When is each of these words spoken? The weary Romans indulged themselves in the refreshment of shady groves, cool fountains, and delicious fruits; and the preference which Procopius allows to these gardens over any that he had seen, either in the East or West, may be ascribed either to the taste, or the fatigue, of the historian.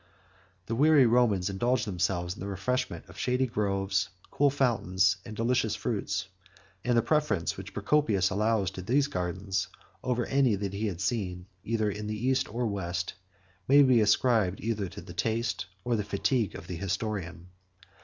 The 0.65 0.73
weary 0.73 1.05
Romans 1.05 1.47
indulged 1.51 1.85
themselves 1.85 2.33
in 2.33 2.39
the 2.39 2.47
refreshment 2.47 3.05
of 3.07 3.19
shady 3.19 3.45
groves, 3.45 4.09
cool 4.31 4.49
fountains, 4.49 5.17
and 5.27 5.35
delicious 5.35 5.75
fruits; 5.75 6.27
and 6.83 6.97
the 6.97 7.03
preference 7.03 7.55
which 7.55 7.71
Procopius 7.71 8.31
allows 8.31 8.71
to 8.71 8.81
these 8.81 9.05
gardens 9.05 9.67
over 10.03 10.25
any 10.25 10.55
that 10.55 10.73
he 10.73 10.87
had 10.87 11.01
seen, 11.01 11.45
either 11.63 11.91
in 11.91 12.07
the 12.07 12.17
East 12.17 12.51
or 12.51 12.65
West, 12.65 13.13
may 13.67 13.83
be 13.83 14.01
ascribed 14.01 14.59
either 14.59 14.89
to 14.89 15.01
the 15.01 15.13
taste, 15.13 15.67
or 15.83 15.95
the 15.95 16.03
fatigue, 16.03 16.55
of 16.55 16.65
the 16.65 16.77
historian. 16.77 17.49